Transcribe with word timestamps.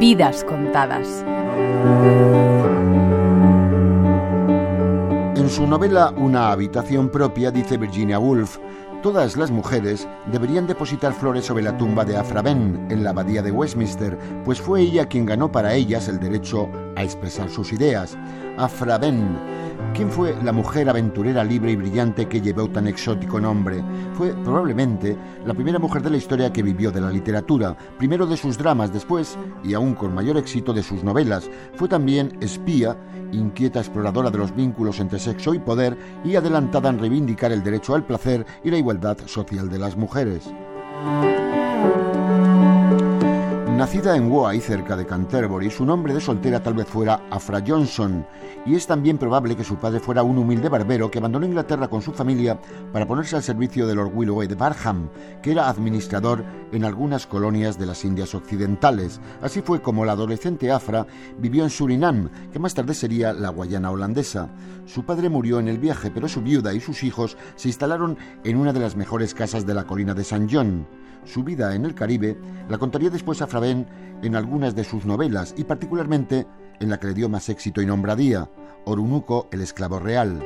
Vidas 0.00 0.44
contadas. 0.44 1.22
En 5.36 5.50
su 5.50 5.66
novela 5.66 6.14
Una 6.16 6.52
habitación 6.52 7.10
propia 7.10 7.50
dice 7.50 7.76
Virginia 7.76 8.18
Woolf, 8.18 8.56
Todas 9.02 9.36
las 9.36 9.50
mujeres 9.50 10.08
deberían 10.32 10.66
depositar 10.66 11.12
flores 11.12 11.44
sobre 11.44 11.64
la 11.64 11.76
tumba 11.76 12.06
de 12.06 12.16
Afra 12.16 12.40
Ben 12.40 12.86
en 12.90 13.04
la 13.04 13.10
abadía 13.10 13.42
de 13.42 13.50
Westminster, 13.50 14.18
pues 14.42 14.58
fue 14.58 14.80
ella 14.80 15.06
quien 15.06 15.26
ganó 15.26 15.52
para 15.52 15.74
ellas 15.74 16.08
el 16.08 16.18
derecho 16.18 16.70
a 17.00 17.04
expresar 17.04 17.50
sus 17.50 17.72
ideas. 17.72 18.16
Afra 18.56 18.98
Ben 18.98 19.36
¿Quién 19.94 20.10
fue 20.10 20.36
la 20.42 20.52
mujer 20.52 20.88
aventurera 20.88 21.42
libre 21.42 21.72
y 21.72 21.76
brillante 21.76 22.28
que 22.28 22.40
llevó 22.40 22.68
tan 22.70 22.86
exótico 22.86 23.40
nombre? 23.40 23.82
Fue 24.14 24.32
probablemente 24.32 25.16
la 25.44 25.52
primera 25.52 25.80
mujer 25.80 26.02
de 26.02 26.10
la 26.10 26.16
historia 26.16 26.52
que 26.52 26.62
vivió 26.62 26.92
de 26.92 27.00
la 27.00 27.10
literatura, 27.10 27.76
primero 27.98 28.24
de 28.24 28.36
sus 28.36 28.56
dramas, 28.56 28.92
después, 28.92 29.36
y 29.64 29.74
aún 29.74 29.94
con 29.94 30.14
mayor 30.14 30.36
éxito, 30.36 30.72
de 30.72 30.84
sus 30.84 31.02
novelas. 31.02 31.50
Fue 31.74 31.88
también 31.88 32.38
espía, 32.40 32.96
inquieta 33.32 33.80
exploradora 33.80 34.30
de 34.30 34.38
los 34.38 34.54
vínculos 34.54 35.00
entre 35.00 35.18
sexo 35.18 35.54
y 35.54 35.58
poder 35.58 35.96
y 36.24 36.36
adelantada 36.36 36.88
en 36.88 37.00
reivindicar 37.00 37.50
el 37.50 37.64
derecho 37.64 37.94
al 37.94 38.06
placer 38.06 38.46
y 38.62 38.70
la 38.70 38.78
igualdad 38.78 39.18
social 39.26 39.68
de 39.68 39.78
las 39.78 39.96
mujeres. 39.96 40.44
Nacida 43.80 44.14
en 44.14 44.30
Wye, 44.30 44.60
cerca 44.60 44.94
de 44.94 45.06
Canterbury, 45.06 45.70
su 45.70 45.86
nombre 45.86 46.12
de 46.12 46.20
soltera 46.20 46.62
tal 46.62 46.74
vez 46.74 46.86
fuera 46.86 47.22
Afra 47.30 47.64
Johnson, 47.66 48.26
y 48.66 48.74
es 48.74 48.86
también 48.86 49.16
probable 49.16 49.56
que 49.56 49.64
su 49.64 49.76
padre 49.76 50.00
fuera 50.00 50.22
un 50.22 50.36
humilde 50.36 50.68
barbero 50.68 51.10
que 51.10 51.16
abandonó 51.16 51.46
Inglaterra 51.46 51.88
con 51.88 52.02
su 52.02 52.12
familia 52.12 52.60
para 52.92 53.06
ponerse 53.06 53.36
al 53.36 53.42
servicio 53.42 53.86
del 53.86 53.96
Lord 53.96 54.12
Willoway 54.14 54.48
de 54.48 54.54
Barham, 54.54 55.08
que 55.42 55.52
era 55.52 55.70
administrador 55.70 56.44
en 56.72 56.84
algunas 56.84 57.26
colonias 57.26 57.78
de 57.78 57.86
las 57.86 58.04
Indias 58.04 58.34
Occidentales. 58.34 59.18
Así 59.40 59.62
fue 59.62 59.80
como 59.80 60.04
la 60.04 60.12
adolescente 60.12 60.70
Afra 60.70 61.06
vivió 61.38 61.64
en 61.64 61.70
Surinam, 61.70 62.28
que 62.52 62.58
más 62.58 62.74
tarde 62.74 62.92
sería 62.92 63.32
la 63.32 63.48
Guayana 63.48 63.90
holandesa. 63.90 64.50
Su 64.84 65.06
padre 65.06 65.30
murió 65.30 65.58
en 65.58 65.68
el 65.68 65.78
viaje, 65.78 66.10
pero 66.10 66.28
su 66.28 66.42
viuda 66.42 66.74
y 66.74 66.80
sus 66.80 67.02
hijos 67.02 67.38
se 67.56 67.68
instalaron 67.68 68.18
en 68.44 68.58
una 68.58 68.74
de 68.74 68.80
las 68.80 68.94
mejores 68.94 69.32
casas 69.32 69.64
de 69.64 69.72
la 69.72 69.84
colina 69.84 70.12
de 70.12 70.24
San 70.24 70.50
John. 70.50 70.86
Su 71.24 71.44
vida 71.44 71.74
en 71.74 71.84
el 71.84 71.94
Caribe 71.94 72.38
la 72.68 72.78
contaría 72.78 73.10
después 73.10 73.42
a 73.42 73.46
En 73.70 74.36
algunas 74.36 74.74
de 74.74 74.84
sus 74.84 75.06
novelas 75.06 75.54
y 75.56 75.64
particularmente 75.64 76.46
en 76.80 76.90
la 76.90 76.98
que 76.98 77.08
le 77.08 77.14
dio 77.14 77.28
más 77.28 77.48
éxito 77.48 77.80
y 77.80 77.86
nombradía, 77.86 78.50
Orunuco, 78.84 79.48
el 79.52 79.60
esclavo 79.60 79.98
real. 79.98 80.42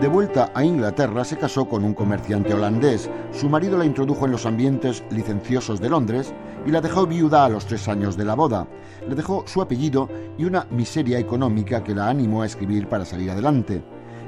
De 0.00 0.08
vuelta 0.08 0.50
a 0.54 0.62
Inglaterra 0.62 1.24
se 1.24 1.38
casó 1.38 1.68
con 1.68 1.82
un 1.82 1.94
comerciante 1.94 2.52
holandés. 2.52 3.08
Su 3.32 3.48
marido 3.48 3.78
la 3.78 3.86
introdujo 3.86 4.26
en 4.26 4.32
los 4.32 4.44
ambientes 4.44 5.02
licenciosos 5.10 5.80
de 5.80 5.88
Londres 5.88 6.34
y 6.66 6.70
la 6.70 6.80
dejó 6.80 7.06
viuda 7.06 7.44
a 7.44 7.48
los 7.48 7.66
tres 7.66 7.88
años 7.88 8.16
de 8.16 8.24
la 8.24 8.34
boda. 8.34 8.66
Le 9.08 9.14
dejó 9.14 9.44
su 9.46 9.62
apellido 9.62 10.08
y 10.36 10.44
una 10.44 10.66
miseria 10.70 11.18
económica 11.18 11.82
que 11.82 11.94
la 11.94 12.08
animó 12.08 12.42
a 12.42 12.46
escribir 12.46 12.88
para 12.88 13.06
salir 13.06 13.30
adelante. 13.30 13.82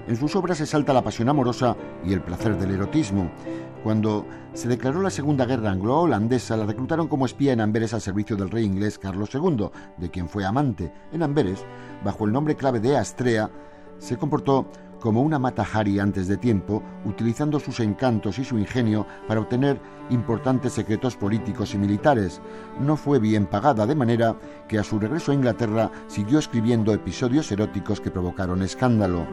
En 0.08 0.16
sus 0.16 0.34
obras 0.36 0.56
se 0.56 0.64
salta 0.64 0.94
la 0.94 1.04
pasión 1.04 1.28
amorosa 1.28 1.76
y 2.02 2.14
el 2.14 2.22
placer 2.22 2.56
del 2.56 2.70
erotismo. 2.70 3.30
Cuando 3.84 4.24
se 4.54 4.66
declaró 4.66 5.02
la 5.02 5.10
Segunda 5.10 5.44
Guerra 5.44 5.70
Anglo-Holandesa, 5.70 6.56
la 6.56 6.64
reclutaron 6.64 7.08
como 7.08 7.26
espía 7.26 7.52
en 7.52 7.60
Amberes 7.60 7.92
al 7.92 8.00
servicio 8.00 8.34
del 8.34 8.48
rey 8.48 8.64
inglés 8.64 8.98
Carlos 8.98 9.28
II, 9.34 9.68
de 9.98 10.10
quien 10.10 10.30
fue 10.30 10.46
amante. 10.46 10.90
En 11.12 11.22
Amberes, 11.22 11.62
bajo 12.02 12.24
el 12.24 12.32
nombre 12.32 12.56
clave 12.56 12.80
de 12.80 12.96
Astrea, 12.96 13.50
se 13.98 14.16
comportó 14.16 14.70
como 14.98 15.20
una 15.20 15.38
Matahari 15.38 15.98
antes 15.98 16.26
de 16.26 16.38
tiempo, 16.38 16.82
utilizando 17.04 17.60
sus 17.60 17.78
encantos 17.80 18.38
y 18.38 18.44
su 18.44 18.58
ingenio 18.58 19.06
para 19.28 19.40
obtener 19.40 19.78
importantes 20.08 20.72
secretos 20.72 21.16
políticos 21.16 21.74
y 21.74 21.78
militares. 21.78 22.40
No 22.80 22.96
fue 22.96 23.18
bien 23.18 23.44
pagada, 23.44 23.86
de 23.86 23.94
manera 23.94 24.36
que 24.68 24.78
a 24.78 24.84
su 24.84 24.98
regreso 24.98 25.32
a 25.32 25.34
Inglaterra 25.34 25.90
siguió 26.06 26.38
escribiendo 26.38 26.94
episodios 26.94 27.52
eróticos 27.52 28.00
que 28.00 28.10
provocaron 28.10 28.62
escándalo. 28.62 29.26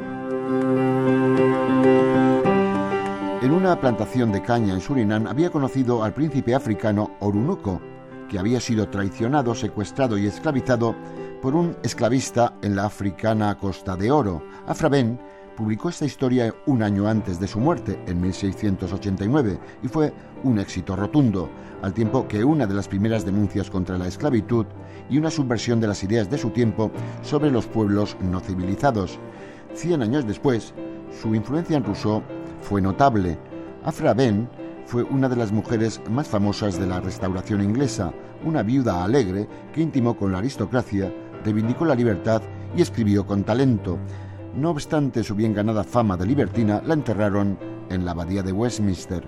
En 3.42 3.52
una 3.52 3.80
plantación 3.80 4.32
de 4.32 4.42
caña 4.42 4.74
en 4.74 4.82
Surinam 4.82 5.28
había 5.28 5.50
conocido 5.50 6.04
al 6.04 6.14
príncipe 6.14 6.54
africano 6.54 7.12
Orunuco, 7.20 7.82
que 8.30 8.40
había 8.40 8.60
sido 8.60 8.90
traicionado, 8.90 9.56
secuestrado 9.56 10.18
y 10.18 10.28
esclavizado 10.28 10.96
por 11.42 11.56
un 11.56 11.76
esclavista 11.84 12.56
en 12.62 12.76
la 12.76 12.86
africana 12.86 13.58
Costa 13.58 13.96
de 13.96 14.12
Oro. 14.12 14.44
Afraben 14.68 15.20
publicó 15.56 15.90
esta 15.90 16.06
historia 16.06 16.54
un 16.66 16.84
año 16.84 17.08
antes 17.08 17.40
de 17.40 17.48
su 17.48 17.60
muerte, 17.60 18.00
en 18.08 18.22
1689, 18.22 19.60
y 19.84 19.88
fue 19.88 20.14
un 20.44 20.60
éxito 20.60 20.96
rotundo, 20.96 21.50
al 21.82 21.94
tiempo 21.94 22.28
que 22.28 22.44
una 22.44 22.68
de 22.68 22.74
las 22.74 22.88
primeras 22.88 23.26
denuncias 23.26 23.70
contra 23.70 23.98
la 23.98 24.08
esclavitud 24.08 24.66
y 25.10 25.18
una 25.18 25.32
subversión 25.32 25.80
de 25.80 25.88
las 25.88 26.04
ideas 26.04 26.30
de 26.30 26.38
su 26.38 26.50
tiempo 26.50 26.92
sobre 27.22 27.52
los 27.52 27.68
pueblos 27.68 28.18
no 28.22 28.40
civilizados. 28.40 29.20
Cien 29.74 30.02
años 30.02 30.26
después, 30.28 30.74
su 31.22 31.34
influencia 31.36 31.78
en 31.78 31.84
Rousseau 31.84 32.22
fue 32.62 32.82
notable. 32.82 33.38
Afra 33.84 34.14
Ben 34.14 34.48
fue 34.86 35.04
una 35.04 35.28
de 35.28 35.36
las 35.36 35.52
mujeres 35.52 36.02
más 36.10 36.28
famosas 36.28 36.80
de 36.80 36.88
la 36.88 37.00
restauración 37.00 37.62
inglesa, 37.62 38.14
una 38.44 38.64
viuda 38.64 39.04
alegre 39.04 39.48
que 39.74 39.82
intimó 39.82 40.16
con 40.16 40.32
la 40.32 40.38
aristocracia, 40.40 41.12
reivindicó 41.44 41.86
la 41.86 41.96
libertad 41.96 42.42
y 42.76 42.82
escribió 42.82 43.26
con 43.26 43.44
talento. 43.44 43.98
No 44.56 44.70
obstante 44.70 45.24
su 45.24 45.36
bien 45.36 45.54
ganada 45.54 45.84
fama 45.84 46.16
de 46.18 46.26
libertina, 46.26 46.82
la 46.86 46.94
enterraron 46.94 47.58
en 47.90 48.06
la 48.06 48.12
abadía 48.12 48.44
de 48.44 48.52
Westminster. 48.52 49.24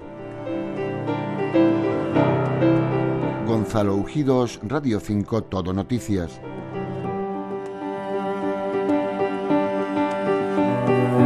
Gonzalo 3.46 3.96
Ujidos, 3.96 4.60
Radio 4.64 5.00
5, 5.00 5.44
Todo 5.44 5.74
Noticias. 5.74 6.40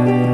Thank 0.04 0.26
you. 0.26 0.31